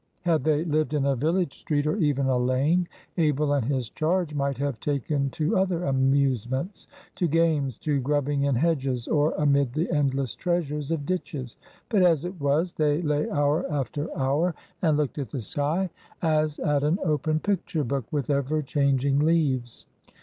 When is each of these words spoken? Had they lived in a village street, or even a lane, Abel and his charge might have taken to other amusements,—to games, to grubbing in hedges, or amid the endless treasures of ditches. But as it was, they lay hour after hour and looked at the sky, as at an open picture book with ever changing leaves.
Had 0.21 0.43
they 0.45 0.65
lived 0.65 0.95
in 0.95 1.05
a 1.05 1.15
village 1.15 1.59
street, 1.59 1.85
or 1.85 1.95
even 1.97 2.25
a 2.25 2.35
lane, 2.39 2.87
Abel 3.19 3.53
and 3.53 3.63
his 3.63 3.91
charge 3.91 4.33
might 4.33 4.57
have 4.57 4.79
taken 4.79 5.29
to 5.29 5.55
other 5.59 5.83
amusements,—to 5.83 7.27
games, 7.27 7.77
to 7.77 7.99
grubbing 7.99 8.41
in 8.41 8.55
hedges, 8.55 9.07
or 9.07 9.33
amid 9.37 9.73
the 9.73 9.91
endless 9.91 10.33
treasures 10.35 10.89
of 10.89 11.05
ditches. 11.05 11.55
But 11.87 12.01
as 12.01 12.25
it 12.25 12.41
was, 12.41 12.73
they 12.73 13.03
lay 13.03 13.29
hour 13.29 13.71
after 13.71 14.09
hour 14.17 14.55
and 14.81 14.97
looked 14.97 15.19
at 15.19 15.29
the 15.29 15.41
sky, 15.41 15.91
as 16.19 16.57
at 16.57 16.83
an 16.83 16.97
open 17.05 17.39
picture 17.39 17.83
book 17.83 18.05
with 18.11 18.31
ever 18.31 18.63
changing 18.63 19.19
leaves. 19.19 19.85